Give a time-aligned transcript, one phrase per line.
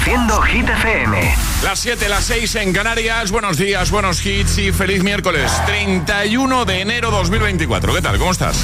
[0.00, 1.34] Reproduciendo Hit FM.
[1.62, 3.30] Las 7, las 6 en Canarias.
[3.30, 7.94] Buenos días, buenos hits y feliz miércoles 31 de enero 2024.
[7.94, 8.18] ¿Qué tal?
[8.18, 8.56] ¿Cómo estás?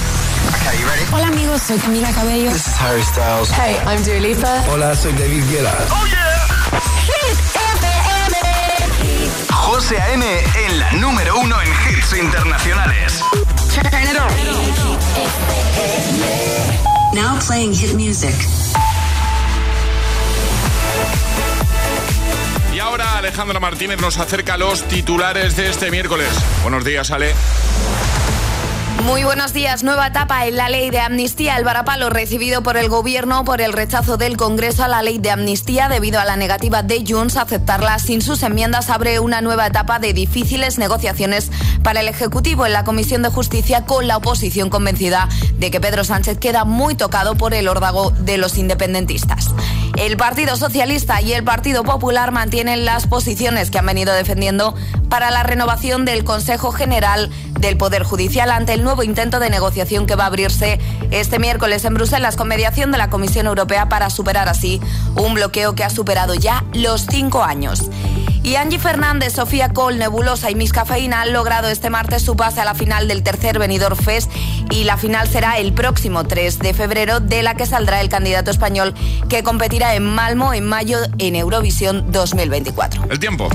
[1.13, 2.51] Hola amigos, soy Camila Cabello.
[2.51, 3.51] This is Harry Styles.
[3.51, 4.65] Hey, I'm Dua Lipa.
[4.71, 5.75] Hola, soy David Guetta.
[5.91, 6.47] ¡Oh, yeah!
[7.05, 7.39] Hit
[7.85, 8.37] FM.
[9.53, 10.25] José A.M.
[10.67, 13.21] en la número uno en hits internacionales.
[13.75, 14.33] Turn it on.
[17.15, 18.35] Now playing hit music.
[22.97, 26.29] Ahora Alejandra Martínez nos acerca los titulares de este miércoles.
[26.63, 27.35] Buenos días, Ale.
[29.05, 29.85] Muy buenos días.
[29.85, 31.57] Nueva etapa en la ley de amnistía.
[31.57, 35.31] El varapalo recibido por el gobierno por el rechazo del Congreso a la ley de
[35.31, 39.67] amnistía debido a la negativa de Junts a aceptarla sin sus enmiendas abre una nueva
[39.67, 41.51] etapa de difíciles negociaciones
[41.83, 46.03] para el Ejecutivo en la Comisión de Justicia con la oposición convencida de que Pedro
[46.03, 49.51] Sánchez queda muy tocado por el órdago de los independentistas.
[49.97, 54.75] El Partido Socialista y el Partido Popular mantienen las posiciones que han venido defendiendo
[55.09, 60.07] para la renovación del Consejo General del Poder Judicial ante el nuevo intento de negociación
[60.07, 60.79] que va a abrirse
[61.11, 64.81] este miércoles en Bruselas con mediación de la Comisión Europea para superar así
[65.17, 67.91] un bloqueo que ha superado ya los cinco años.
[68.47, 72.61] Y Angie Fernández, Sofía Cole, Nebulosa y Miss Cafeína han logrado este martes su pase
[72.61, 74.31] a la final del tercer Benidorm Fest
[74.71, 78.53] y la final será el próximo 3 de febrero de la que saldrá el candidato
[78.53, 78.95] español
[79.29, 83.07] que competirá en Malmo en mayo en Eurovisión 2024.
[83.11, 83.49] El tiempo.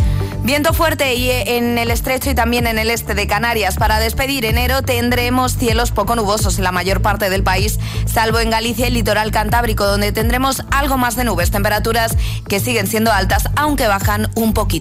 [0.44, 3.76] Viento fuerte y en el estrecho y también en el este de Canarias.
[3.78, 8.50] Para despedir enero tendremos cielos poco nubosos en la mayor parte del país, salvo en
[8.50, 12.18] Galicia y el litoral cantábrico, donde tendremos algo más de nubes, temperaturas
[12.48, 14.81] que siguen siendo altas, aunque bajan un poquito.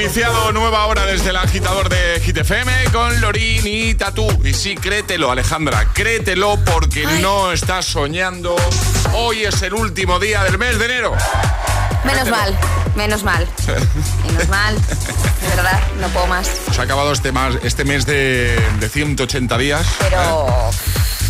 [0.00, 4.28] Iniciado nueva hora desde el agitador de GTFM con Lorín y Tatú.
[4.44, 8.54] Y sí, créetelo, Alejandra, créetelo porque no estás soñando.
[9.14, 11.16] Hoy es el último día del mes de enero.
[12.04, 12.56] Menos mal,
[12.94, 13.48] menos mal.
[14.26, 14.76] Menos mal.
[14.76, 16.48] De verdad, no puedo más.
[16.72, 19.84] Se ha acabado este, más, este mes de, de 180 días.
[19.98, 20.46] Pero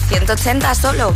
[0.09, 1.15] 180 solo.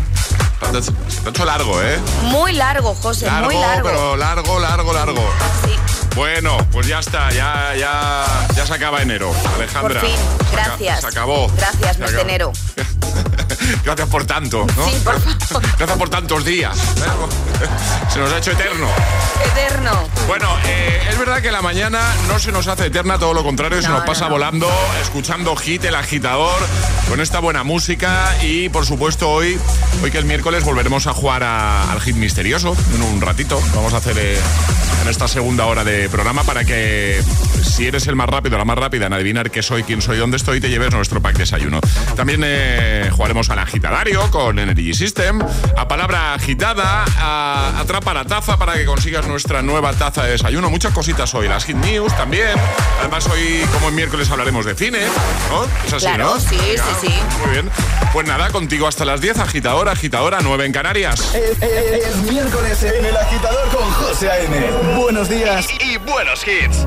[0.61, 0.79] Te
[1.27, 1.99] ha hecho largo, ¿eh?
[2.23, 3.89] Muy largo, José, Largo, muy largo.
[3.89, 5.31] pero largo, largo, largo.
[5.65, 5.73] Sí,
[6.15, 10.01] Bueno, pues ya está, ya, ya, ya se acaba enero, Alejandra.
[10.01, 10.19] por fin.
[10.53, 11.01] Gracias.
[11.01, 11.51] Se acabó.
[11.57, 12.53] Gracias, mes de enero.
[13.85, 14.87] Gracias por tanto, ¿no?
[14.89, 15.63] Sí, por favor.
[15.79, 16.77] Gracias por tantos días.
[16.79, 17.67] ¿eh?
[18.13, 18.89] Se nos ha hecho eterno.
[19.53, 20.09] Eterno.
[20.27, 23.81] Bueno, eh, es verdad que la mañana no se nos hace eterna, todo lo contrario,
[23.83, 24.31] se No, nos no, pasa no.
[24.33, 24.71] volando,
[25.03, 26.57] escuchando Hit, el agitador,
[27.09, 29.59] con esta buena música y por supuesto hoy,
[30.03, 33.61] hoy que es miércoles, volveremos a jugar a- al Hit Misterioso en un ratito.
[33.75, 34.39] Vamos a hacer eh,
[35.03, 37.23] en esta segunda hora de programa para que
[37.63, 40.37] si eres el más rápido, la más rápida en adivinar qué soy, quién soy, dónde
[40.37, 41.81] estoy, te lleves nuestro pack desayuno.
[42.17, 45.41] También eh, jugaremos al agitadario con Energy System,
[45.77, 50.71] a palabra agitada, a atrapa la taza para que consigas nuestra nueva taza de desayuno.
[50.71, 52.49] Muchas cositas hoy, las Hit News también.
[53.01, 55.01] Además hoy, como en miércoles, hablaremos de cine,
[55.51, 55.65] ¿no?
[55.87, 56.41] Es así, Claro, ¿no?
[56.41, 57.15] sí, sí, sí.
[57.43, 57.71] Muy bien.
[58.13, 61.35] Pues nada, contigo hasta las 10, agitadora, agitadora, 9 en Canarias.
[61.35, 64.71] Es, es- es miércoles en el agitador con José A.M.
[64.97, 66.87] Buenos días y, y buenos hits.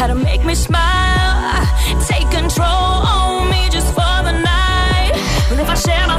[0.00, 1.66] how to make me smile?
[2.08, 5.12] Take control on me just for the night.
[5.50, 6.18] But if I share my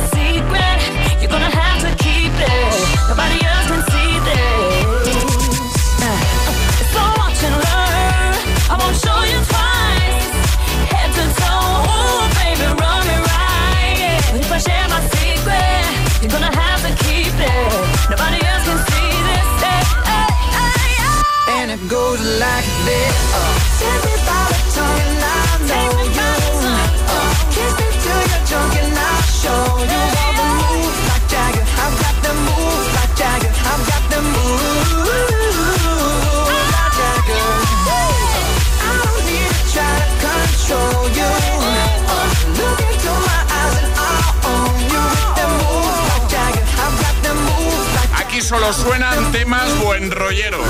[48.52, 50.66] solo suenan temas buen rolleros.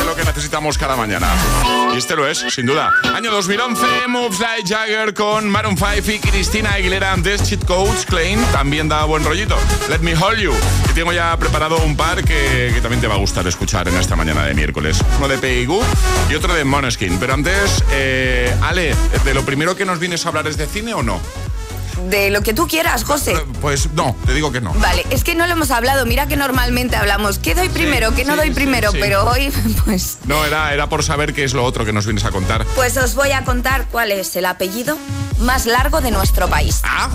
[0.00, 1.28] Es lo que necesitamos cada mañana.
[1.92, 2.94] Y este lo es, sin duda.
[3.14, 8.42] Año 2011, Moves Like Jagger con Maroon 5 y Cristina Aguilera antes, Cheat Codes, Klein,
[8.52, 9.54] también da buen rollito.
[9.90, 10.54] Let Me Hold You.
[10.90, 14.16] Y tengo ya preparado un par que, también te va a gustar escuchar en esta
[14.16, 14.98] mañana de miércoles.
[15.18, 15.84] Uno de Goo
[16.30, 17.18] y otro de Moneskin.
[17.18, 18.96] Pero antes, eh, Ale,
[19.26, 21.20] ¿de lo primero que nos vienes a hablar es de cine o no?
[22.10, 23.34] De lo que tú quieras, José.
[23.60, 24.72] Pues no, te digo que no.
[24.74, 26.04] Vale, es que no lo hemos hablado.
[26.06, 28.14] Mira que normalmente hablamos, ¿qué doy primero?
[28.14, 28.90] ¿Qué no sí, doy primero?
[28.92, 28.98] sí.
[29.00, 29.50] Pero hoy,
[29.84, 32.64] pues, No, era, era por saber qué es lo otro que nos vienes a contar.
[32.74, 34.98] pues os voy a contar cuál es el apellido
[35.38, 36.80] más largo de nuestro país.
[36.84, 37.08] Ah,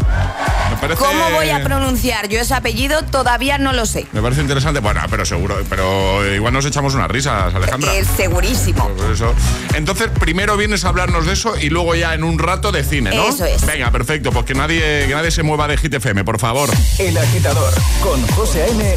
[0.69, 1.03] me parece...
[1.03, 3.03] ¿Cómo voy a pronunciar yo ese apellido?
[3.03, 4.07] Todavía no lo sé.
[4.11, 4.79] Me parece interesante.
[4.79, 7.93] Bueno, pero seguro, pero igual nos echamos unas risas, Alejandra.
[7.93, 8.89] Es segurísimo.
[9.11, 9.33] Eso.
[9.73, 13.15] Entonces, primero vienes a hablarnos de eso y luego ya en un rato de cine,
[13.15, 13.29] ¿no?
[13.29, 13.65] Eso es.
[13.65, 14.31] Venga, perfecto.
[14.31, 16.69] Pues que nadie, que nadie se mueva de Hit FM, por favor.
[16.97, 18.95] El agitador con José A.M.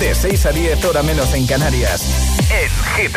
[0.00, 2.02] De 6 a 10 hora menos en Canarias.
[2.50, 3.16] En Hit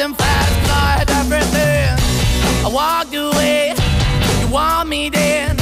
[0.00, 1.94] and fast, I had everything.
[2.64, 3.74] I walked away,
[4.40, 5.56] you want me then.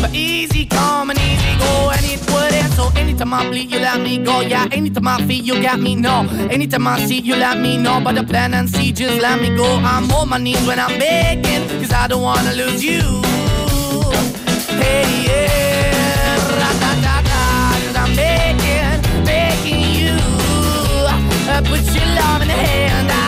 [0.00, 2.72] But easy come and easy go, and it wouldn't.
[2.72, 4.40] So anytime I bleed, you let me go.
[4.40, 5.94] Yeah, anytime I feel, you got me.
[5.94, 8.00] No, anytime I see, you let me know.
[8.02, 9.66] But the plan and see, just let me go.
[9.76, 13.02] I'm on my knees when I'm begging, cause I don't wanna lose you.
[14.82, 17.42] Hey, yeah, ra-da-da-da,
[17.86, 20.16] cause I'm begging, begging you.
[21.70, 23.27] Put your love in the hand out,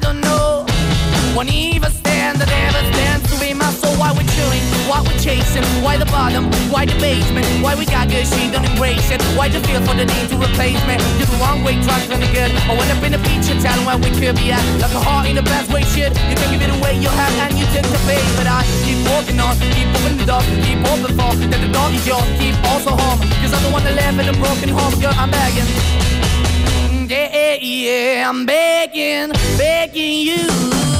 [1.35, 3.95] Won't even stand, that never stands to be my soul.
[3.95, 8.11] Why we're chewing, why we're chasing, why the bottom, why the basement, why we got
[8.11, 9.23] good, she don't embrace it.
[9.39, 10.99] Why the feel for the need to replace me?
[11.15, 12.51] You're the wrong way, trying to good.
[12.67, 14.59] I went up in a feature town where we could be at.
[14.83, 16.11] Like a heart in the best way, shit.
[16.27, 18.27] You can give it away, you have, and you take the bait.
[18.35, 21.95] But I keep walking on, keep moving the dog, keep open for that the dog
[21.95, 23.23] is yours, keep also home.
[23.39, 25.69] Cause I'm the one that live in a broken home, girl, I'm begging.
[27.07, 30.90] yeah, Yeah, yeah, I'm begging, begging you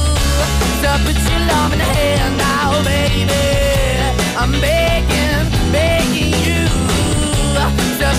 [0.82, 3.44] to uh, put your love in the hand now, baby.
[4.36, 6.66] I'm begging, begging you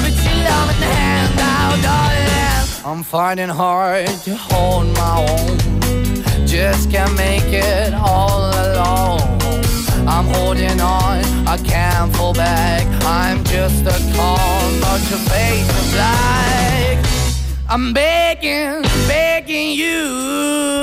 [0.04, 2.68] put your love in the hand now, darling.
[2.86, 5.58] I'm finding hard to hold my own.
[6.48, 9.20] Just can't make it all alone.
[10.08, 12.86] I'm holding on, I can't fall back.
[13.04, 17.06] I'm just a call, but face is black.
[17.68, 20.83] I'm begging, begging you.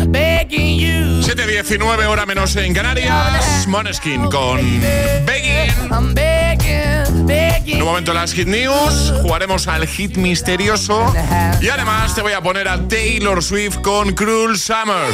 [0.51, 3.65] 7.19 hora menos en Canarias.
[3.67, 4.59] Moneskin con
[5.25, 5.71] Begging.
[7.67, 11.13] En un momento las Hit News, jugaremos al hit misterioso
[11.61, 15.07] y además te voy a poner a Taylor Swift con Cruel Summer.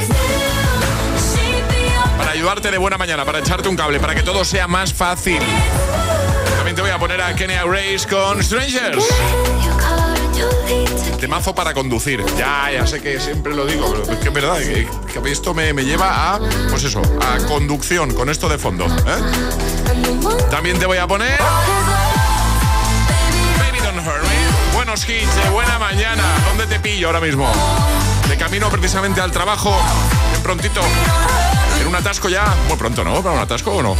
[2.17, 5.39] Para ayudarte de buena mañana, para echarte un cable, para que todo sea más fácil.
[6.55, 9.05] También te voy a poner a Kenya Grace con Strangers.
[11.19, 12.23] Temazo para conducir.
[12.37, 14.87] Ya, ya sé que siempre lo digo, pero es que es verdad, que,
[15.31, 18.85] esto me, me lleva a, pues eso, a conducción con esto de fondo.
[18.85, 20.37] ¿eh?
[20.51, 21.39] También te voy a poner...
[23.59, 24.75] Baby Don't Hurt Me.
[24.75, 26.23] Buenos hits de buena mañana.
[26.49, 27.51] ¿Dónde te pillo ahora mismo?
[28.29, 29.75] De camino precisamente al trabajo,
[30.29, 30.81] bien prontito.
[31.81, 33.21] En un atasco ya, muy pronto, ¿no?
[33.23, 33.95] ¿Para un atasco o no?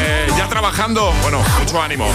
[0.00, 2.08] Eh, ya trabajando, bueno, mucho ánimo.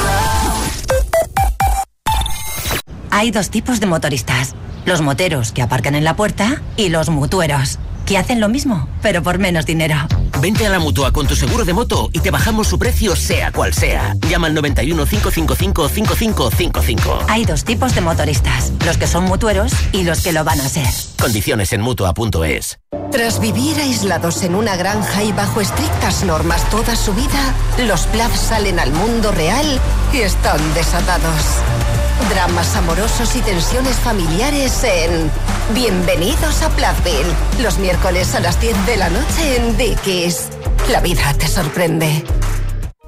[3.11, 4.55] Hay dos tipos de motoristas.
[4.85, 9.21] Los moteros que aparcan en la puerta y los mutueros, que hacen lo mismo, pero
[9.21, 9.95] por menos dinero.
[10.39, 13.51] Vente a la mutua con tu seguro de moto y te bajamos su precio, sea
[13.51, 14.15] cual sea.
[14.29, 17.25] Llama al 91 555 5555.
[17.27, 20.69] Hay dos tipos de motoristas, los que son mutueros y los que lo van a
[20.69, 20.87] ser.
[21.19, 22.79] Condiciones en mutua.es.
[23.11, 27.53] Tras vivir aislados en una granja y bajo estrictas normas toda su vida,
[27.85, 29.79] los Plath salen al mundo real
[30.13, 31.61] y están desatados.
[32.29, 35.31] Dramas amorosos y tensiones familiares en
[35.73, 37.33] Bienvenidos a Plathville.
[37.61, 40.49] Los miércoles a las 10 de la noche en Dickies.
[40.91, 42.23] La vida te sorprende.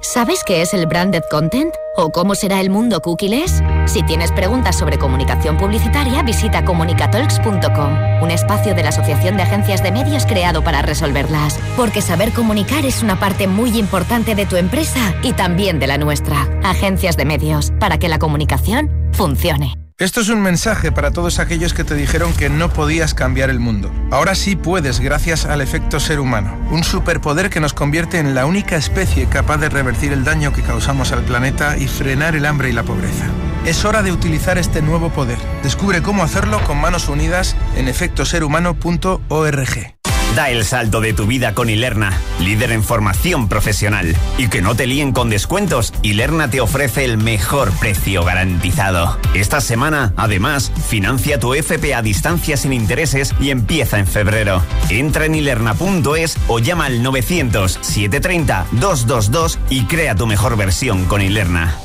[0.00, 1.74] ¿Sabes qué es el branded content?
[1.96, 3.60] ¿O cómo será el mundo cookieless?
[3.86, 9.82] Si tienes preguntas sobre comunicación publicitaria, visita comunicatalks.com, un espacio de la Asociación de Agencias
[9.82, 11.58] de Medios creado para resolverlas.
[11.76, 15.98] Porque saber comunicar es una parte muy importante de tu empresa y también de la
[15.98, 16.48] nuestra.
[16.62, 19.74] Agencias de Medios, para que la comunicación funcione.
[20.00, 23.60] Esto es un mensaje para todos aquellos que te dijeron que no podías cambiar el
[23.60, 23.92] mundo.
[24.10, 28.46] Ahora sí puedes gracias al efecto ser humano, un superpoder que nos convierte en la
[28.46, 32.70] única especie capaz de revertir el daño que causamos al planeta y frenar el hambre
[32.70, 33.26] y la pobreza.
[33.66, 35.38] Es hora de utilizar este nuevo poder.
[35.62, 39.94] Descubre cómo hacerlo con manos unidas en efectoserhumano.org.
[40.34, 44.14] Da el salto de tu vida con Ilerna, líder en formación profesional.
[44.38, 49.18] Y que no te líen con descuentos, Ilerna te ofrece el mejor precio garantizado.
[49.34, 54.62] Esta semana, además, financia tu FP a distancia sin intereses y empieza en febrero.
[54.88, 61.76] Entra en ilerna.es o llama al 900-730-222 y crea tu mejor versión con Ilerna.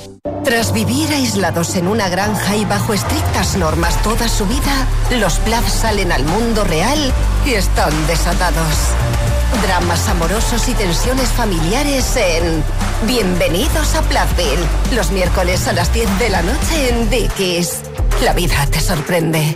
[0.44, 4.88] Tras vivir aislados en una granja y bajo estrictas normas toda su vida,
[5.20, 6.98] los Plath salen al mundo real
[7.46, 8.76] y están desatados.
[9.62, 12.64] Dramas amorosos y tensiones familiares en
[13.06, 14.66] Bienvenidos a Plathville.
[14.96, 17.82] Los miércoles a las 10 de la noche en Dickies.
[18.24, 19.56] La vida te sorprende.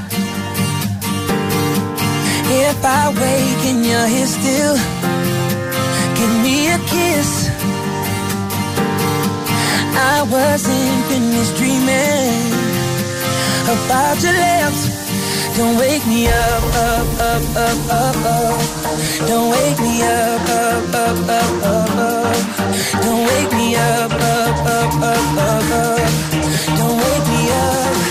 [2.53, 4.75] If I wake and you're here still,
[6.17, 7.31] give me a kiss.
[9.95, 12.51] I wasn't finished dreaming
[13.71, 14.81] about your lips.
[15.55, 18.59] Don't wake me up, up, up, up, up, up.
[19.29, 22.35] Don't wake me up, up, up, up, up, up.
[23.03, 26.11] Don't wake me up, up, up, up, up, up.
[26.77, 28.10] Don't wake me up.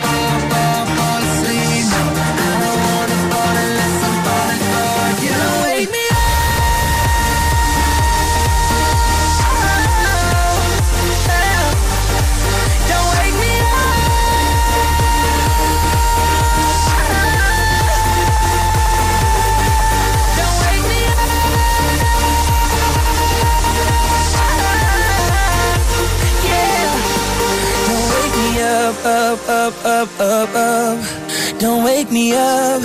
[29.67, 31.59] up, up, up, up, up.
[31.59, 32.81] Don't wake me up.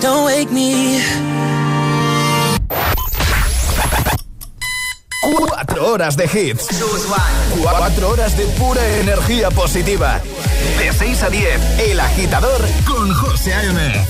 [0.00, 1.02] Don't wake me.
[5.20, 6.68] Cuatro horas de hits.
[7.62, 10.20] 4 horas de pura energía positiva.
[10.78, 14.06] De 6 a 10, El Agitador con José A.M.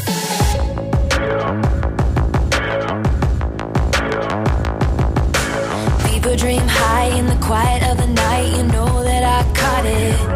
[6.09, 8.57] People dream high in the quiet of the night.
[8.57, 10.36] You know that I caught it.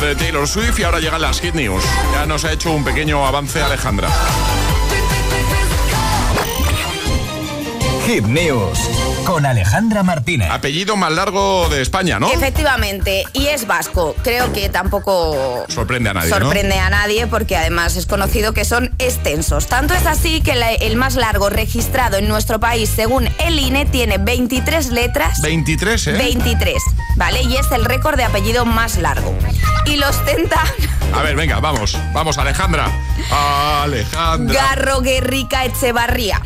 [0.00, 1.84] De Taylor Swift y ahora llegan las Hit News.
[2.12, 4.08] Ya nos ha hecho un pequeño avance Alejandra.
[8.10, 8.76] Hit News
[9.24, 10.50] con Alejandra Martínez.
[10.50, 12.28] Apellido más largo de España, ¿no?
[12.32, 14.16] Efectivamente, y es vasco.
[14.24, 16.38] Creo que tampoco Sorprende a nadie, ¿no?
[16.40, 19.68] sorprende a nadie porque además es conocido que son extensos.
[19.68, 23.86] Tanto es así que la- el más largo registrado en nuestro país, según el INE,
[23.86, 25.40] tiene 23 letras.
[25.42, 26.12] 23, ¿eh?
[26.14, 26.82] 23,
[27.14, 27.42] ¿vale?
[27.44, 29.32] Y es el récord de apellido más largo.
[29.86, 30.60] Y lo ostenta
[31.14, 31.96] A ver, venga, vamos.
[32.12, 32.90] Vamos, Alejandra.
[33.84, 34.60] Alejandra.
[34.60, 36.42] Garro Guerrica Echevarría.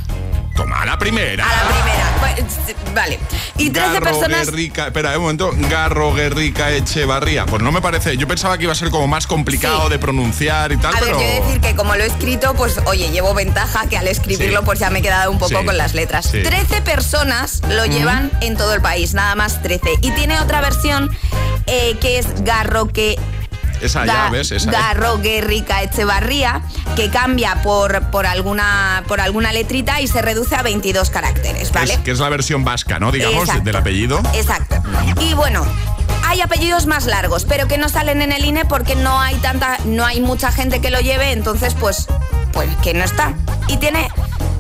[0.54, 1.44] Toma, a la primera.
[1.44, 2.16] A la primera.
[2.20, 3.18] Pues, Vale.
[3.58, 4.46] Y 13 Garro personas.
[4.50, 7.44] Guerrica, espera un momento, Garro Guerrica Echevarría.
[7.46, 9.90] Pues no me parece, yo pensaba que iba a ser como más complicado Sí.
[9.90, 12.54] de pronunciar y tal, A ver, pero he de decir que como lo he escrito,
[12.54, 14.64] pues oye, llevo ventaja que al escribirlo Sí.
[14.64, 15.64] pues ya me he quedado un poco Sí.
[15.66, 16.26] con las letras.
[16.30, 16.42] Sí.
[16.42, 19.90] 13 personas lo llevan en todo el país, nada más 13.
[20.02, 21.10] Y tiene otra versión
[21.66, 23.18] eh, que es Garro que...
[23.84, 24.68] esa ya Ga- ves, esa.
[24.70, 24.72] ¿eh?
[24.72, 26.62] Garro Guerrica Echevarría,
[26.96, 31.94] que cambia por, por, alguna, por alguna letrita y se reduce a 22 caracteres, ¿vale?
[31.94, 33.12] Es, que es la versión vasca, ¿no?
[33.12, 33.64] Digamos, Exacto.
[33.64, 34.20] del apellido.
[34.34, 34.76] Exacto.
[35.20, 35.64] Y bueno,
[36.26, 39.78] hay apellidos más largos, pero que no salen en el INE porque no hay tanta,
[39.84, 42.06] no hay mucha gente que lo lleve, entonces pues,
[42.52, 43.34] pues que no está.
[43.68, 44.08] Y tiene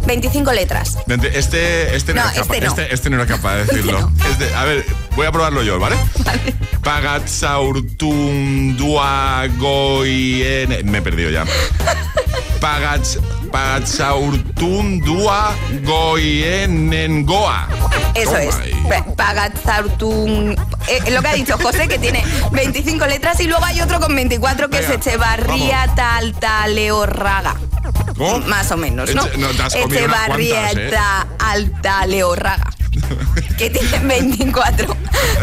[0.06, 0.98] 25 letras.
[1.32, 2.66] Este, este, no, No, era capaz, este no.
[2.68, 4.10] este, este no era capaz de decirlo.
[4.30, 4.84] Este- a ver,
[5.16, 5.96] voy a probarlo yo, ¿vale?
[6.82, 10.68] Pagatsaurtum duagoien...
[10.90, 11.44] Me he perdido ya.
[12.60, 13.18] Pagats,
[13.50, 17.68] Pagatsaurtum duagoienengoa.
[18.14, 18.54] Eso Toma es.
[18.56, 18.72] ahí.
[18.88, 20.56] Pe- Pagatzartun.
[20.88, 24.14] Eh, lo que ha dicho José, que tiene 25 letras, y luego hay otro con
[24.14, 27.54] 24 que Venga, es Echevarría Taltaleorraga.
[28.16, 28.38] ¿Cómo?
[28.46, 29.22] Más o menos, ¿no?
[29.38, 30.90] No, te has comido unas cuantas, ¿eh?
[30.90, 32.70] Ta- Altaleorraga.
[33.58, 34.96] que tienen 24.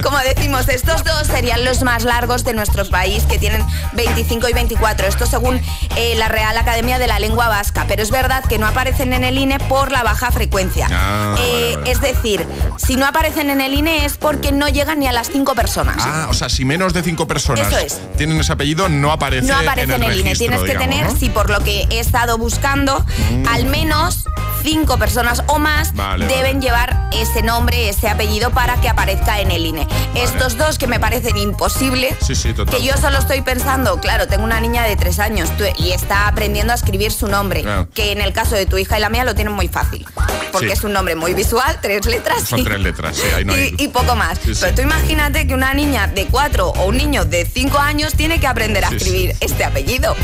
[0.04, 4.54] Como decimos, estos dos serían los más largos de nuestro país, que tienen 25 y
[4.54, 5.08] 24.
[5.08, 5.60] Esto según
[5.96, 7.86] eh, la Real Academia de la Lengua Vasca.
[7.88, 10.88] Pero es verdad que no aparecen en el INE por la baja frecuencia.
[10.92, 11.92] Ah, Eh, vale, vale.
[11.92, 12.46] Es decir,
[12.78, 15.98] si no aparecen en el INE es porque no llegan ni a las 5 personas.
[16.00, 18.00] Ah, o sea, si menos de cinco personas Eso es.
[18.18, 20.24] tienen ese apellido, no aparece, no aparece en el, INE.
[20.32, 21.18] registro, Tienes que tener, ¿no?
[21.20, 23.48] si por lo que he estado buscando, Mm.
[23.48, 24.26] al menos
[24.62, 26.60] cinco personas o más Vale, deben vale.
[26.62, 29.88] llevar ese nombre, ese apellido para que aparezca en el INE.
[30.16, 32.76] Estos dos que me parecen imposibles, Sí, sí, total.
[32.80, 36.72] que yo solo estoy pensando, claro, tengo una niña de tres años y está aprendiendo
[36.74, 37.88] a escribir su nombre, Claro.
[37.94, 40.06] que en el caso de tu hija y la mía lo tienen muy fácil,
[40.52, 40.74] porque Sí.
[40.74, 43.76] es un nombre muy visual, tres letras Son y- tres letras, sí, ahí no hay...
[43.78, 44.40] y, y poco más.
[44.40, 48.40] Pero tú imagínate que una niña de cuatro o un niño de cinco años tiene
[48.40, 50.16] que aprender a escribir este apellido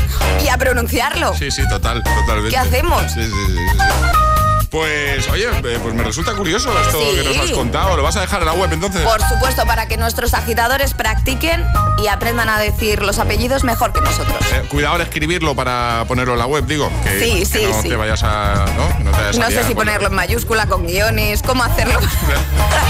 [0.44, 1.34] y a pronunciarlo.
[1.36, 2.50] Sí, sí, total, totalmente.
[2.50, 3.02] ¿Qué hacemos?
[3.12, 4.27] Sí, sí, sí.
[4.70, 7.16] Pues, oye, eh, pues me resulta curioso esto Sí.
[7.16, 7.96] que nos has contado.
[7.96, 9.00] ¿Lo vas a dejar en la web entonces?
[9.02, 11.64] Por supuesto, para que nuestros agitadores practiquen
[12.02, 14.36] y aprendan a decir los apellidos mejor que nosotros.
[14.52, 16.90] Eh, cuidado al escribirlo para ponerlo en la web, digo.
[17.02, 17.88] Que, Sí, que sí, no sí.
[17.88, 18.66] te vayas a.
[18.76, 21.98] No, no, te vayas a No sé si ponerlo en mayúscula, con guiones, cómo hacerlo.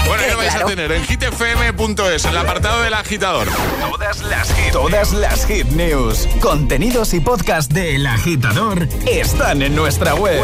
[0.05, 0.65] Bueno, ya lo vais Claro.
[0.65, 3.47] a tener en hitfm.es, en el apartado del agitador.
[3.79, 9.75] Todas las hit, todas las hit news, contenidos y podcast de El Agitador están en
[9.75, 10.43] nuestra web.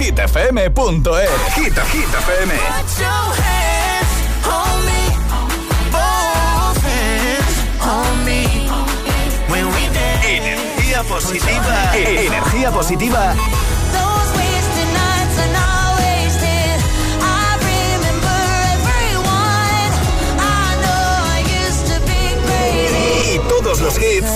[0.00, 1.30] hitfm.es.
[1.54, 2.54] Hit, Hit FM.
[10.24, 11.94] Energía positiva.
[11.94, 13.34] Energía positiva
[23.32, 24.30] y todos los hits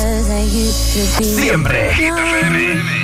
[1.20, 1.94] siempre.
[1.94, 3.03] Hit FM.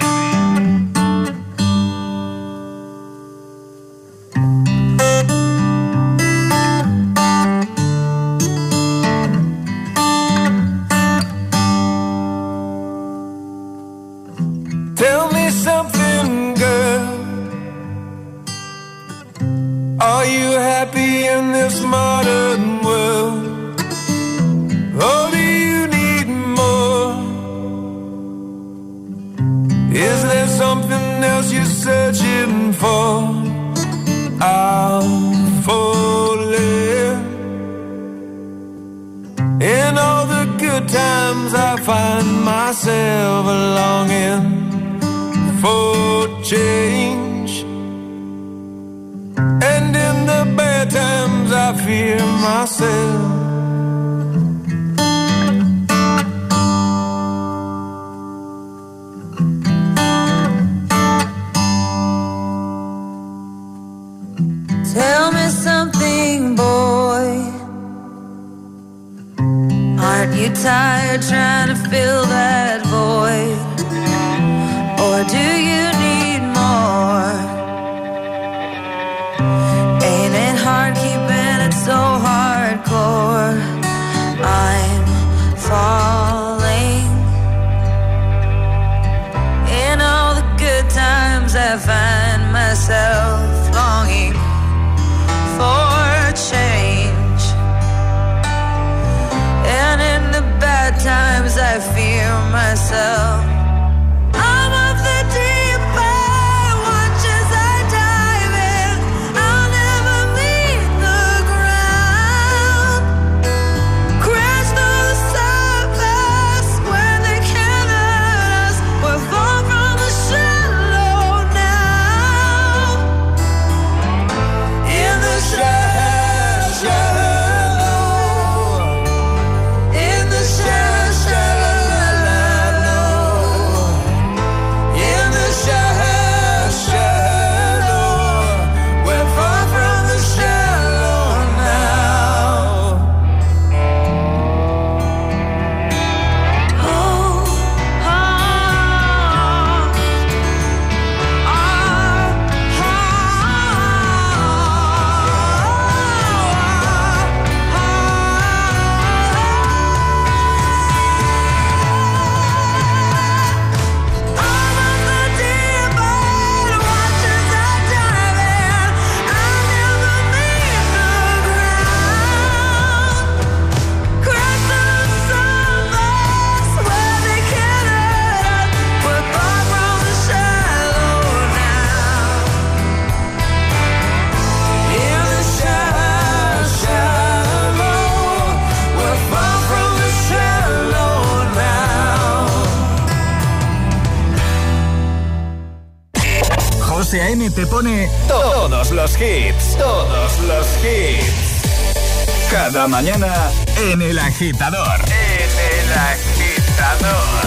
[197.60, 202.50] Te pone todos los hits, todos los hits.
[202.50, 203.34] Cada mañana
[203.76, 204.98] en El Agitador.
[205.04, 207.46] En El Agitador.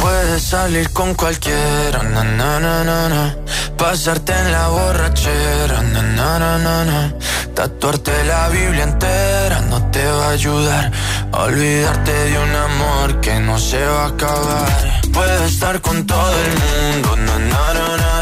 [0.00, 3.36] Puedes salir con cualquiera, na, na, na, na, na.
[3.76, 7.14] pasarte en la borrachera, na, na, na, na, na.
[7.54, 10.90] tatuarte la Biblia entera no te va a ayudar
[11.32, 15.02] olvidarte de un amor que no se va a acabar.
[15.12, 18.21] Puedes estar con todo el mundo, na, na, na,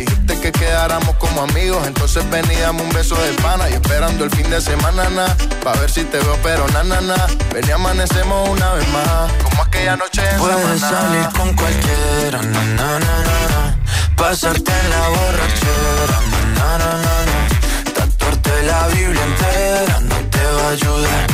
[1.41, 3.67] Como amigos, entonces ven y dame un beso de pana.
[3.67, 5.25] Y esperando el fin de semana, na,
[5.63, 7.15] pa' ver si te veo, pero na, na, na.
[7.51, 11.01] Ven y amanecemos una vez más, como aquella noche en Puedes Samaná.
[11.01, 13.77] salir con cualquiera, na, na, na, na, na.
[14.15, 20.67] pasarte en la borrachera, na, na, na, na, tatuarte la Biblia entera no te va
[20.67, 21.27] a ayudar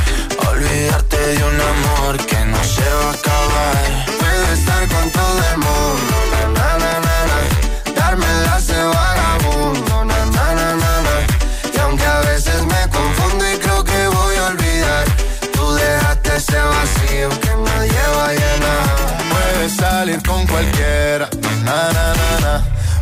[0.49, 4.05] olvidarte de un amor que no se va a acabar.
[4.19, 6.15] Puedes estar con todo el mundo,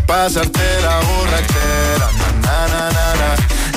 [0.05, 2.07] pasarte la borrachera,
[2.43, 3.29] na, na, na, na.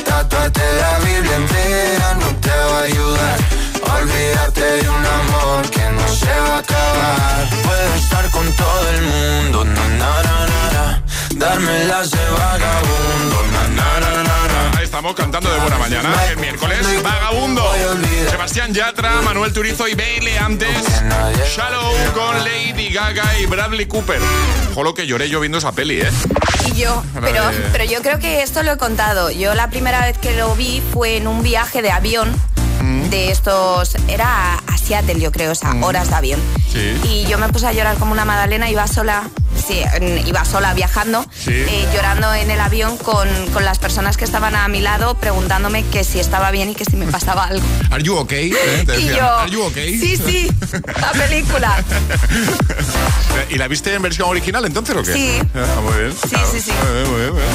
[0.04, 3.38] Tatuarte la Biblia entera no te va a ayudar.
[3.96, 7.48] Olvídate de un amor que no se va a acabar.
[7.64, 11.02] Puedo estar con todo el mundo, na na na na, na.
[11.36, 14.57] darme las de vagabundo, na na na na.
[14.88, 16.08] Estamos cantando de buena mañana.
[16.30, 17.62] El miércoles, Vagabundo.
[18.30, 20.82] Sebastián Yatra, Manuel Turizo y Bailey antes.
[21.54, 24.18] Shallow con Lady Gaga y Bradley Cooper.
[24.72, 26.10] Ojo lo que lloré yo viendo esa peli, ¿eh?
[26.68, 29.30] Y yo, pero, pero yo creo que esto lo he contado.
[29.30, 32.34] Yo la primera vez que lo vi fue en un viaje de avión.
[32.80, 33.10] Mm.
[33.10, 36.40] De estos, era a Seattle, yo creo, o sea, horas de avión.
[36.72, 36.98] Sí.
[37.04, 39.28] Y yo me puse a llorar como una magdalena, iba sola,
[39.58, 39.80] sí,
[40.26, 41.50] iba sola viajando, Sí.
[41.52, 45.84] eh, llorando en el avión con, con las personas que estaban a mi lado, preguntándome
[45.86, 47.66] que si estaba bien y que si me pasaba algo.
[47.90, 48.50] Are you okay?
[48.52, 48.84] ¿Eh?
[48.86, 49.98] Te Y decían, yo, Are you okay?
[49.98, 50.48] sí, sí,
[51.00, 51.84] la película.
[53.50, 55.12] ¿Y la viste en versión original entonces o qué?
[55.12, 55.38] Sí.
[55.54, 56.12] Ah, muy bien.
[56.12, 56.72] Sí, sí, sí.
[56.72, 57.52] Muy bien, muy bien, muy bien.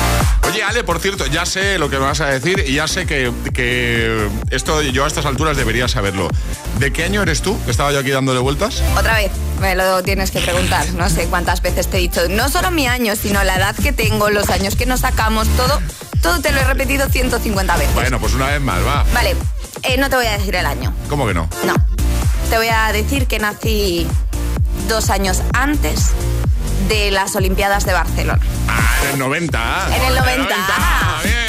[0.49, 3.05] Oye, Ale, por cierto, ya sé lo que me vas a decir y ya sé
[3.05, 6.29] que, que esto yo a estas alturas debería saberlo.
[6.79, 7.57] ¿De qué año eres tú?
[7.67, 8.81] Estaba yo aquí dándole vueltas.
[8.97, 9.31] Otra vez,
[9.61, 10.85] me lo tienes que preguntar.
[10.93, 12.27] No sé cuántas veces te he dicho.
[12.27, 15.79] No solo mi año, sino la edad que tengo, los años que nos sacamos, todo,
[16.23, 17.93] todo te lo he repetido 150 veces.
[17.93, 19.05] Bueno, pues una vez más, va.
[19.13, 19.35] Vale,
[19.83, 20.91] eh, no te voy a decir el año.
[21.07, 21.47] ¿Cómo que no?
[21.63, 21.75] No.
[22.49, 24.07] Te voy a decir que nací
[24.87, 26.09] dos años antes
[26.89, 28.41] de las Olimpiadas de Barcelona.
[28.67, 29.95] Ah, en el 90.
[29.95, 30.55] En el 90.
[30.57, 31.42] Ah, bien.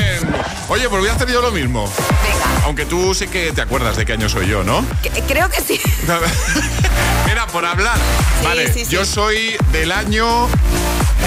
[0.69, 1.85] Oye, pues voy a hacer yo lo mismo.
[2.23, 2.65] Venga.
[2.65, 4.85] Aunque tú sí que te acuerdas de qué año soy yo, ¿no?
[5.03, 5.81] Que- Creo que sí.
[7.27, 7.99] Mira, por hablar.
[8.43, 8.91] vale, sí, sí.
[8.91, 10.49] yo soy del año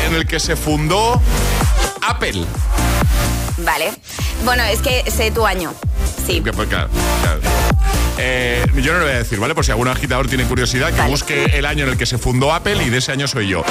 [0.05, 1.21] en el que se fundó
[2.07, 2.45] Apple.
[3.59, 3.93] Vale.
[4.43, 5.73] Bueno, es que sé tu año.
[6.25, 6.41] Sí.
[6.41, 6.89] Que, pues, claro,
[7.21, 7.39] claro.
[8.19, 9.53] Eh, yo no lo voy a decir, ¿vale?
[9.53, 12.53] Por si algún agitador tiene curiosidad, que busque el año en el que se fundó
[12.53, 13.63] Apple y de ese año soy yo.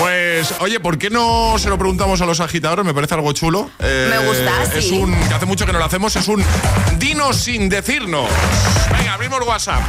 [0.00, 2.84] Pues, oye, ¿por qué no se lo preguntamos a los agitadores?
[2.84, 3.70] Me parece algo chulo.
[3.78, 6.44] Eh, Me gusta, Es un, que hace mucho que no lo hacemos, es un
[6.98, 8.28] dinos sin decirnos.
[8.98, 9.82] Venga, abrimos WhatsApp.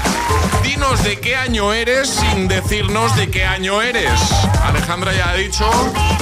[0.64, 4.12] Dinos de qué año eres sin decirnos de qué año eres.
[4.64, 5.70] Alejandra ya ha dicho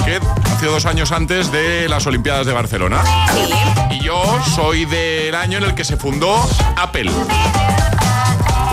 [0.04, 0.18] que
[0.50, 3.02] hace dos años antes de las Olimpiadas de Barcelona.
[3.34, 3.52] Sí.
[3.96, 7.10] Y yo soy del año en el que se fundó Apple.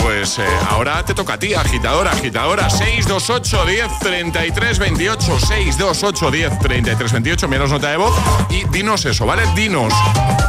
[0.02, 2.70] Pues eh, ahora te toca a ti, agitador, agitadora.
[2.70, 5.40] 628 10 33 28.
[5.40, 7.48] 628 10 33 28.
[7.48, 8.16] Menos nota de voz.
[8.50, 9.44] Y dinos eso, ¿vale?
[9.56, 9.94] Dinos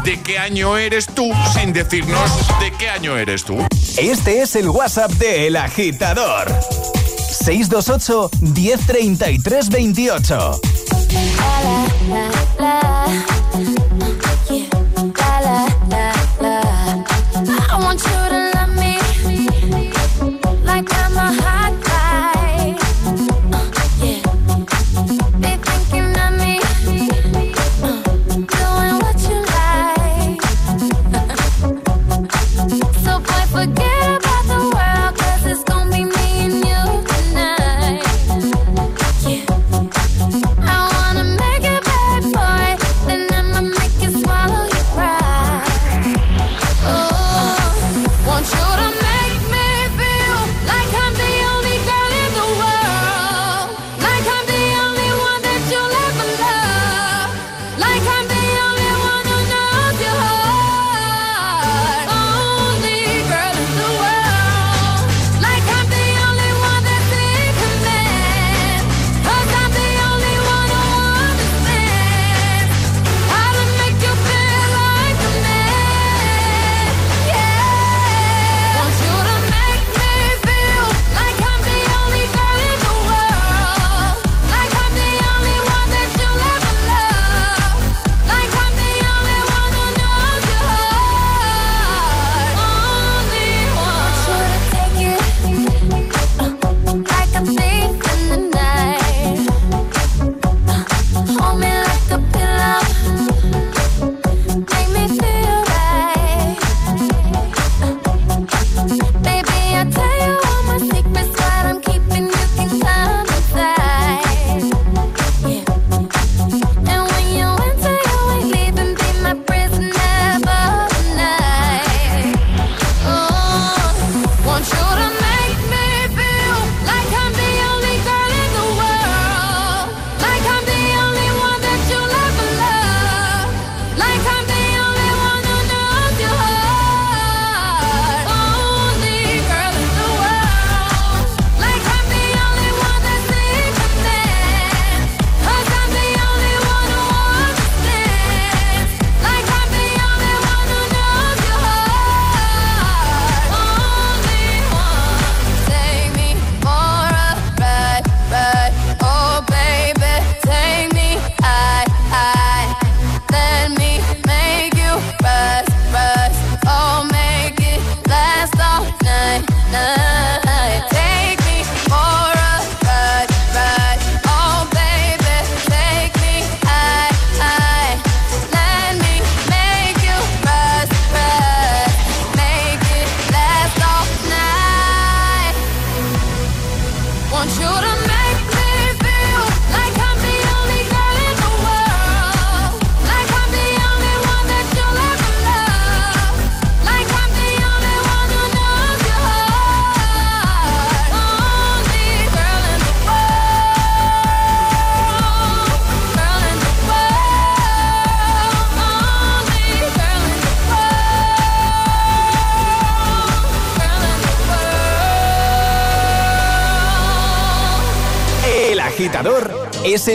[0.05, 2.31] de qué año eres tú sin decirnos
[2.61, 3.59] de qué año eres tú.
[3.97, 6.49] Este es el WhatsApp de El Agitador.
[7.31, 10.61] 628 1033 28.
[13.53, 13.80] I
[33.29, 33.90] I forget.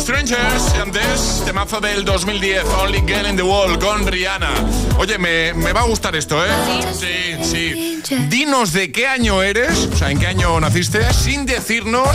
[0.00, 4.50] Strangers y antes temazo del 2010 Only Girl in the Wall con Rihanna.
[4.98, 6.48] Oye, me, me va a gustar esto, ¿eh?
[6.98, 8.02] Sí, sí.
[8.28, 12.08] Dinos de qué año eres, o sea, en qué año naciste, sin decirnos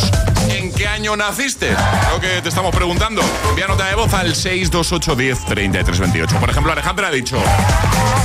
[0.49, 1.71] en qué año naciste.
[2.11, 3.21] Lo que te estamos preguntando.
[3.49, 6.39] Envía nota de voz al 628 10 33 28.
[6.39, 7.37] Por ejemplo, Alejandra ha dicho,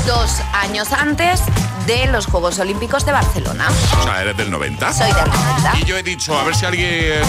[0.06, 1.42] Dos años antes
[1.86, 3.68] de los Juegos Olímpicos de Barcelona.
[4.00, 4.92] o sea, eres del 90.
[4.92, 5.72] Soy del 90.
[5.80, 7.22] Y yo he dicho, a ver si alguien eh,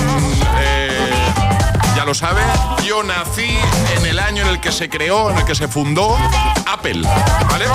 [2.01, 2.41] ya lo sabe,
[2.83, 3.59] yo nací
[3.95, 6.17] en el año en el que se creó, en el que se fundó
[6.65, 7.03] Apple,
[7.47, 7.65] ¿vale?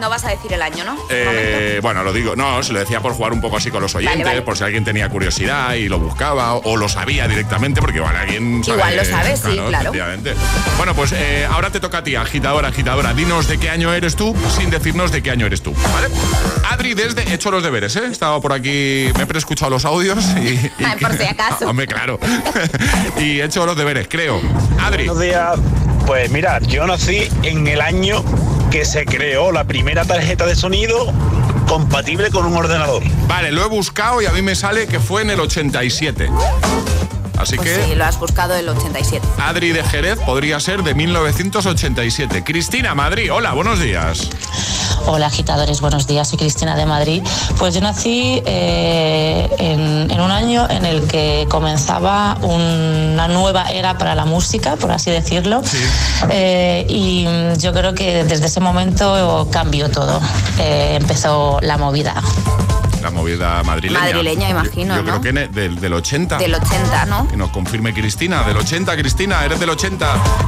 [0.00, 0.96] No vas a decir el año, ¿no?
[1.10, 3.94] Eh, bueno, lo digo, no, se lo decía por jugar un poco así con los
[3.94, 4.42] oyentes, vale.
[4.42, 8.16] por si alguien tenía curiosidad y lo buscaba o, o lo sabía directamente, porque igual
[8.16, 8.78] alguien sabe.
[8.78, 9.90] Igual lo sabe, sí, claro.
[9.90, 10.34] efectivamente.
[10.76, 13.12] Bueno, pues eh, ahora te toca a ti, agitadora, agitadora.
[13.14, 16.08] Dinos de qué año eres tú sin decirnos de qué año eres tú, ¿vale?
[16.70, 17.22] Adri, desde.
[17.30, 18.02] He hecho los deberes, ¿eh?
[18.08, 20.48] He estado por aquí, me he preescuchado los audios y.
[20.48, 21.66] y- Ay, por si acaso.
[21.68, 22.18] Hombre, claro.
[23.18, 24.40] y he hecho los deberes, creo.
[24.80, 25.04] Adri.
[25.06, 25.58] Buenos días.
[26.06, 28.24] Pues mira, yo nací en el año
[28.70, 31.12] que se creó la primera tarjeta de sonido
[31.68, 33.02] compatible con un ordenador.
[33.26, 36.30] Vale, lo he buscado y a mí me sale que fue en el 87.
[37.40, 37.84] Así Pues que.
[37.86, 39.26] sí, lo has buscado el 87.
[39.38, 42.44] Adri de Jerez podría ser de 1987.
[42.44, 44.28] Cristina Madrid, hola, buenos días.
[45.06, 47.22] Hola agitadores, buenos días, soy Cristina de Madrid.
[47.58, 53.96] Pues yo nací eh, en, en un año en el que comenzaba una nueva era
[53.96, 55.62] para la música, por así decirlo,
[56.30, 57.24] Eh, y
[57.58, 60.20] yo creo que desde ese momento cambió todo,
[60.58, 62.14] Eh, empezó la movida.
[63.00, 64.00] La movida madrileña.
[64.00, 65.20] Madrileña, imagino, Yo ¿no?
[65.20, 66.38] creo que del, del 80.
[66.38, 67.28] Del 80, ¿no?
[67.28, 68.42] Que nos confirme Cristina.
[68.42, 70.06] Del 80, Cristina, eres del 80.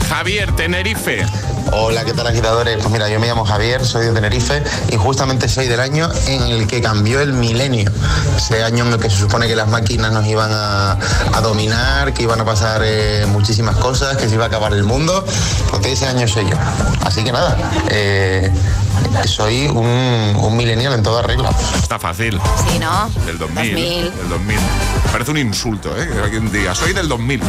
[0.08, 1.24] Javier, Tenerife.
[1.72, 2.76] Hola, ¿qué tal agitadores?
[2.78, 6.42] Pues mira, yo me llamo Javier, soy de Tenerife y justamente soy del año en
[6.42, 7.90] el que cambió el milenio.
[8.36, 10.92] Ese año en el que se supone que las máquinas nos iban a,
[11.32, 14.84] a dominar, que iban a pasar eh, muchísimas cosas, que se iba a acabar el
[14.84, 15.24] mundo.
[15.70, 16.56] Pues de ese año soy yo.
[17.04, 17.56] Así que nada,
[17.90, 18.50] eh,
[19.26, 21.50] soy un, un millennial en toda regla.
[21.76, 22.40] Está fácil.
[22.68, 23.08] Sí, ¿no?
[23.26, 23.72] Del 2000.
[23.72, 24.16] 2000.
[24.16, 24.58] Del 2000.
[25.10, 26.08] Parece un insulto, ¿eh?
[26.12, 27.40] Que alguien diga, soy del 2000.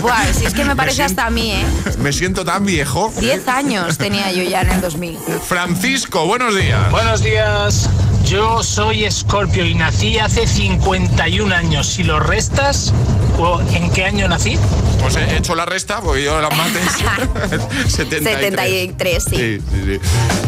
[0.00, 1.64] Buah, si es que me parece hasta a mí, ¿eh?
[1.98, 3.12] Me siento tan viejo.
[3.18, 5.18] 10 años tenía yo ya en el 2000.
[5.46, 6.90] Francisco, buenos días.
[6.90, 7.88] Buenos días.
[8.24, 11.86] Yo soy Escorpio y nací hace 51 años.
[11.86, 12.92] Si lo restas,
[13.38, 14.58] ¿o ¿en qué año nací?
[15.00, 16.82] Pues he hecho la resta, porque yo las mates.
[17.92, 18.50] 73.
[18.50, 19.36] 73, sí.
[19.36, 20.00] Sí, sí, sí.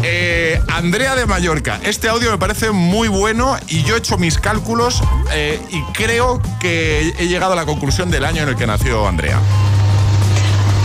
[0.03, 4.37] Eh, Andrea de Mallorca, este audio me parece muy bueno y yo he hecho mis
[4.37, 5.01] cálculos
[5.33, 9.07] eh, y creo que he llegado a la conclusión del año en el que nació
[9.07, 9.39] Andrea.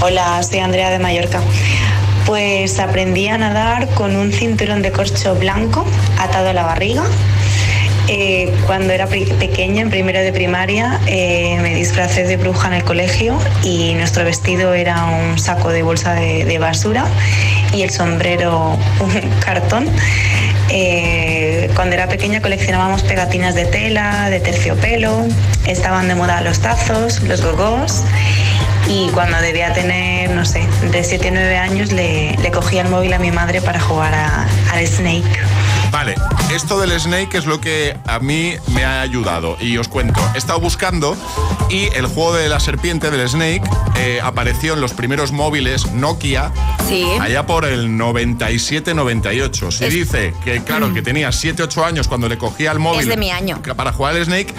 [0.02, 1.40] Hola, soy Andrea de Mallorca.
[2.30, 5.84] Pues aprendí a nadar con un cinturón de corcho blanco
[6.16, 7.02] atado a la barriga.
[8.06, 12.84] Eh, cuando era pequeña, en primero de primaria, eh, me disfracé de bruja en el
[12.84, 17.04] colegio y nuestro vestido era un saco de bolsa de, de basura
[17.72, 19.88] y el sombrero un cartón.
[20.68, 25.26] Eh, cuando era pequeña coleccionábamos pegatinas de tela, de terciopelo,
[25.66, 28.02] estaban de moda los tazos, los gogos
[28.88, 32.88] y cuando debía tener, no sé, de 7 o 9 años le, le cogía el
[32.88, 35.38] móvil a mi madre para jugar al Snake.
[36.54, 40.20] Esto del Snake es lo que a mí me ha ayudado y os cuento.
[40.34, 41.16] He estado buscando
[41.68, 43.62] y el juego de la serpiente del Snake
[43.96, 46.50] eh, apareció en los primeros móviles Nokia
[46.88, 47.06] Sí.
[47.20, 49.70] allá por el 97-98.
[49.70, 53.06] Se Es- dice que, claro, que tenía 7-8 años cuando le cogía el móvil Es
[53.06, 53.62] de mi año.
[53.76, 54.52] para jugar al Snake.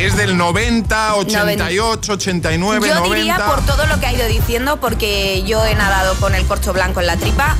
[0.00, 3.16] Es del 90, 88, 89, Yo 90.
[3.16, 6.72] diría por todo lo que ha ido diciendo, porque yo he nadado con el corcho
[6.72, 7.56] blanco en la tripa,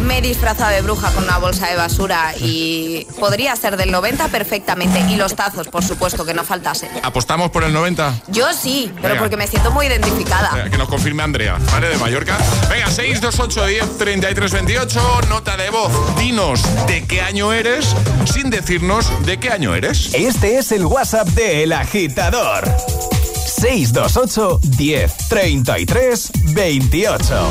[0.00, 4.28] me he disfrazado de bruja con una bolsa de basura y podría ser del 90
[4.28, 5.00] perfectamente.
[5.08, 6.88] Y los tazos, por supuesto, que no faltasen.
[7.02, 8.22] ¿Apostamos por el 90?
[8.28, 9.20] Yo sí, pero Venga.
[9.20, 10.50] porque me siento muy identificada.
[10.54, 11.88] Venga, que nos confirme Andrea, ¿vale?
[11.88, 12.36] De Mallorca.
[12.70, 15.92] Venga, 628 10 33 28, nota de voz.
[16.18, 17.94] Dinos de qué año eres
[18.32, 20.12] sin decirnos de qué año eres.
[20.14, 22.64] Este es el WhatsApp de El Agitador.
[23.46, 27.50] 628 10 33 28.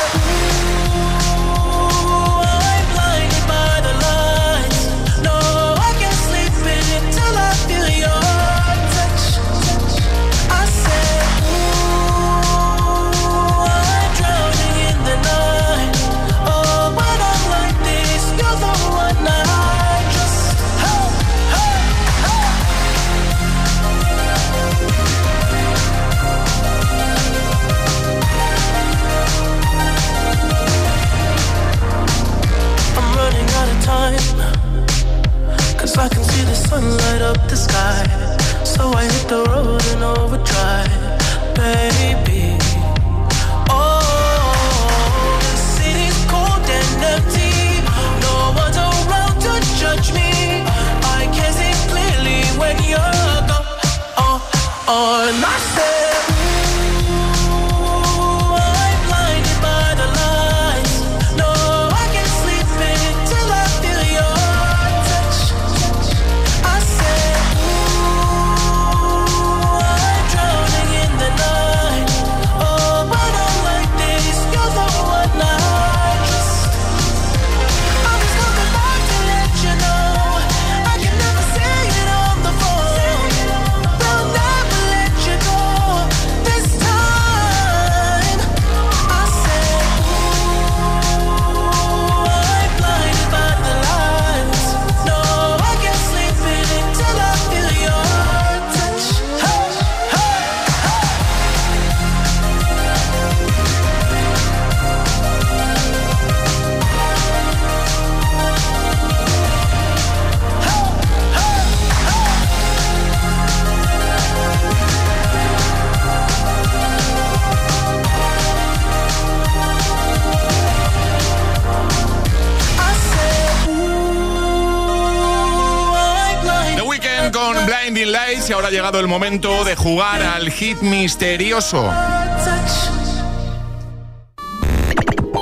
[128.91, 131.89] llegado el momento de jugar al hit misterioso.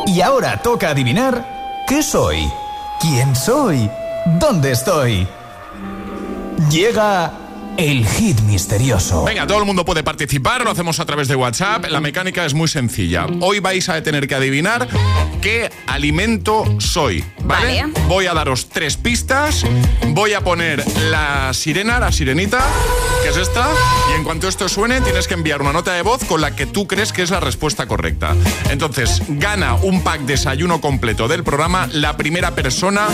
[0.05, 2.47] Y ahora toca adivinar qué soy,
[3.01, 3.89] quién soy,
[4.39, 5.27] dónde estoy.
[6.69, 7.31] Llega
[7.77, 9.23] el hit misterioso.
[9.23, 11.85] Venga, todo el mundo puede participar, lo hacemos a través de WhatsApp.
[11.89, 13.25] La mecánica es muy sencilla.
[13.39, 14.87] Hoy vais a tener que adivinar
[15.41, 17.23] qué alimento soy.
[17.49, 17.83] ¿Vale?
[17.83, 18.07] Vale.
[18.07, 19.65] Voy a daros tres pistas.
[20.09, 22.63] Voy a poner la sirena, la sirenita,
[23.23, 23.67] que es esta.
[24.11, 26.65] Y en cuanto esto suene, tienes que enviar una nota de voz con la que
[26.65, 28.35] tú crees que es la respuesta correcta.
[28.69, 33.07] Entonces, gana un pack desayuno completo del programa la primera persona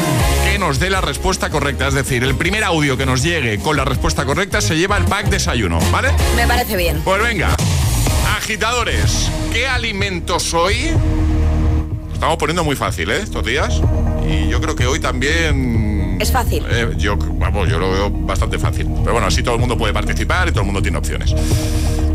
[0.44, 1.88] que nos dé la respuesta correcta.
[1.88, 5.06] Es decir, el primer audio que nos llegue con la respuesta correcta se lleva el
[5.06, 6.12] pack desayuno, ¿vale?
[6.36, 7.02] Me parece bien.
[7.04, 7.56] Pues venga,
[8.38, 10.92] agitadores, ¿qué alimento soy?
[12.08, 13.22] Lo estamos poniendo muy fácil, ¿eh?
[13.22, 13.82] Estos días.
[14.28, 16.18] Y yo creo que hoy también...
[16.20, 16.64] Es fácil.
[16.70, 18.88] eh, yo, vamos, yo lo veo bastante fácil.
[19.00, 21.34] Pero bueno, así todo el mundo puede participar y todo el mundo tiene opciones.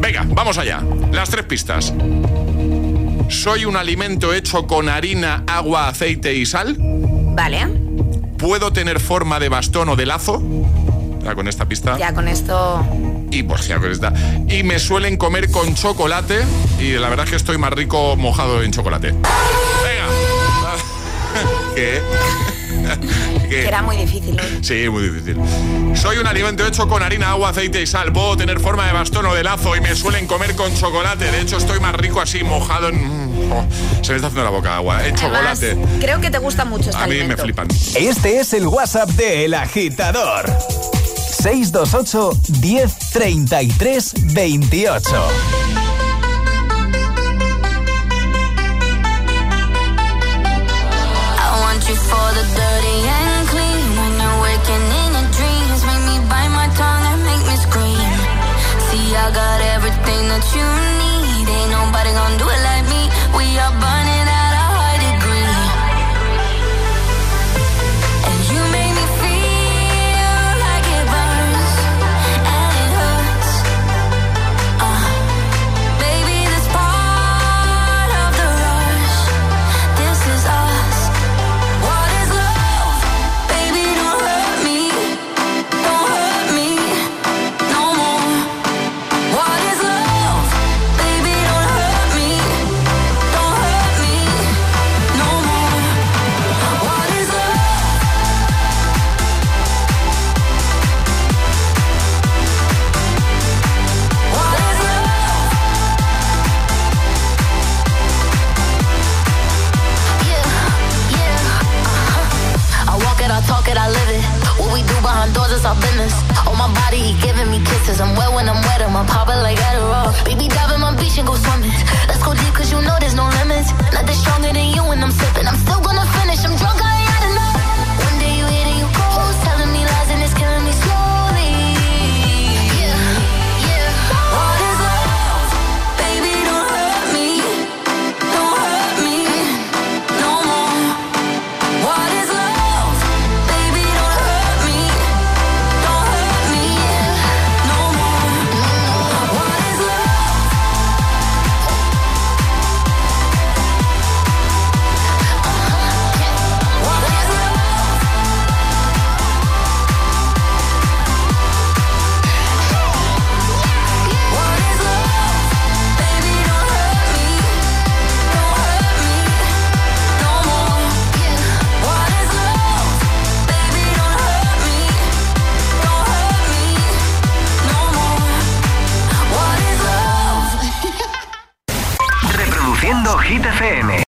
[0.00, 0.82] Venga, vamos allá.
[1.12, 1.92] Las tres pistas.
[3.28, 6.76] Soy un alimento hecho con harina, agua, aceite y sal.
[6.78, 7.66] Vale.
[8.38, 10.42] Puedo tener forma de bastón o de lazo.
[11.22, 11.98] Ya con esta pista.
[11.98, 12.82] Ya con esto.
[13.30, 14.12] Y pues ya con esta.
[14.48, 16.40] Y me suelen comer con chocolate.
[16.80, 19.08] Y la verdad es que estoy más rico mojado en chocolate.
[19.12, 20.09] Venga.
[23.49, 24.39] Que era muy difícil.
[24.39, 24.59] ¿eh?
[24.62, 25.37] Sí, muy difícil.
[25.97, 28.12] Soy un alimento hecho con harina, agua, aceite y sal.
[28.12, 31.31] Puedo tener forma de bastón o de lazo y me suelen comer con chocolate.
[31.31, 33.51] De hecho, estoy más rico así, mojado en...
[33.53, 33.64] Oh,
[34.03, 35.05] se me está haciendo la boca agua.
[35.07, 35.76] En Además, chocolate.
[36.01, 37.66] creo que te gusta mucho este A mí me flipan.
[37.97, 40.47] Este es el WhatsApp de El Agitador.
[41.43, 45.11] 628 10 33 28.
[60.30, 60.99] That you